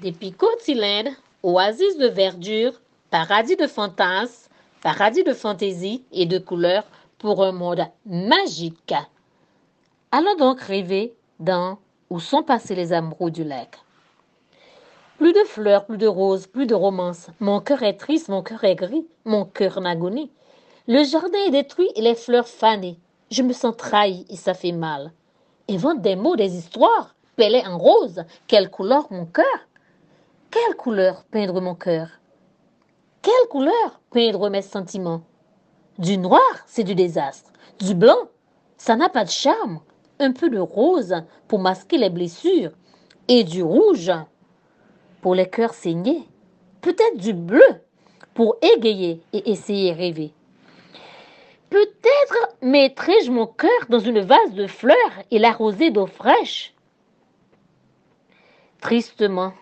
[0.00, 0.14] Des
[0.60, 1.10] cylindres,
[1.42, 2.72] oasis de verdure,
[3.10, 4.48] paradis de fantasmes,
[4.82, 6.84] paradis de fantaisie et de couleurs
[7.18, 8.94] pour un monde magique.
[10.10, 11.78] Allons donc rêver dans
[12.08, 13.78] où sont passés les amoureux du lac.
[15.18, 17.26] Plus de fleurs, plus de roses, plus de romances.
[17.38, 20.30] Mon cœur est triste, mon cœur est gris, mon cœur en agonie.
[20.88, 22.98] Le jardin est détruit et les fleurs fanées.
[23.30, 25.12] Je me sens trahi et ça fait mal.
[25.68, 27.14] Invente des mots, des histoires.
[27.36, 28.24] Pellet en rose.
[28.46, 29.44] Quelle couleur mon cœur
[30.50, 32.08] Quelle couleur peindre mon cœur?
[33.22, 35.22] Quelle couleur peindre mes sentiments?
[35.98, 37.52] Du noir, c'est du désastre.
[37.78, 38.28] Du blanc,
[38.76, 39.80] ça n'a pas de charme.
[40.18, 41.14] Un peu de rose
[41.46, 42.72] pour masquer les blessures.
[43.28, 44.10] Et du rouge
[45.20, 46.26] pour les cœurs saignés.
[46.80, 47.62] Peut-être du bleu
[48.34, 50.32] pour égayer et essayer rêver.
[51.68, 54.96] Peut-être mettrai-je mon cœur dans une vase de fleurs
[55.30, 56.74] et l'arroser d'eau fraîche.
[58.80, 59.52] Tristement,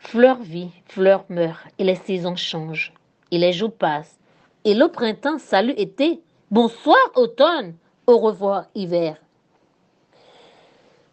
[0.00, 2.92] fleur vit, fleur meurt, et les saisons changent,
[3.30, 4.18] et les jours passent,
[4.64, 6.20] et le printemps salut été,
[6.50, 7.74] bonsoir automne,
[8.06, 9.16] au revoir hiver.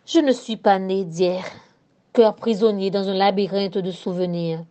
[0.05, 1.43] Je ne suis pas né d'hier,
[2.13, 4.63] cœur prisonnier dans un labyrinthe de souvenirs.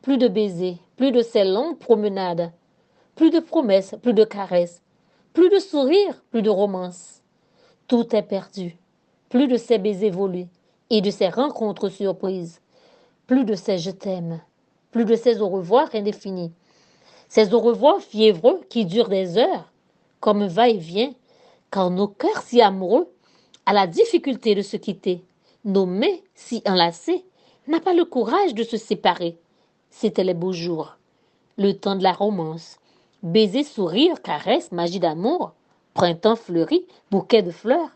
[0.00, 2.52] Plus de baisers, plus de ces longues promenades,
[3.16, 4.80] plus de promesses, plus de caresses,
[5.32, 7.22] plus de sourires, plus de romances.
[7.88, 8.76] Tout est perdu.
[9.28, 10.46] Plus de ces baisers volés
[10.90, 12.60] et de ces rencontres surprises.
[13.26, 14.40] Plus de ces je t'aime.
[14.90, 16.52] Plus de ces au revoir indéfinis.
[17.28, 19.72] Ces au revoir fiévreux qui durent des heures,
[20.20, 21.12] comme va-et-vient,
[21.70, 23.08] car nos cœurs si amoureux
[23.66, 25.24] à la difficulté de se quitter,
[25.64, 27.24] nos mains si enlacées,
[27.66, 29.38] n'a pas le courage de se séparer.
[29.90, 30.98] C'étaient les beaux jours,
[31.56, 32.78] le temps de la romance,
[33.24, 35.54] Baiser, sourire, caresse, magie d'amour,
[35.94, 37.88] printemps fleuri, bouquet de fleurs.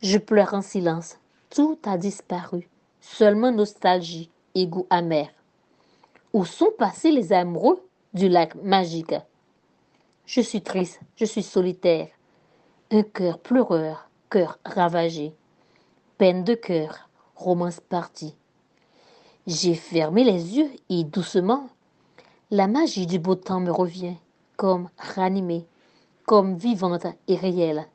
[0.00, 1.18] Je pleure en silence.
[1.50, 2.70] Tout a disparu.
[3.10, 5.28] Seulement nostalgie et goût amer.
[6.32, 9.14] Où sont passés les amoureux du lac magique?
[10.26, 12.08] Je suis triste, je suis solitaire.
[12.90, 15.34] Un cœur pleureur, cœur ravagé.
[16.18, 18.36] Peine de cœur, romance partie.
[19.46, 21.68] J'ai fermé les yeux et doucement
[22.50, 24.16] la magie du beau temps me revient,
[24.56, 25.66] comme ranimée,
[26.24, 27.86] comme vivante et réelle.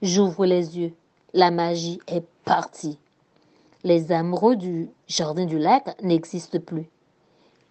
[0.00, 0.94] J'ouvre les yeux,
[1.34, 2.98] la magie est partie.
[3.84, 6.88] Les amoureux du jardin du lac n'existent plus.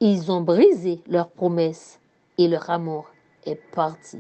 [0.01, 1.99] Ils ont brisé leurs promesses
[2.37, 3.09] et leur amour
[3.45, 4.19] est parti.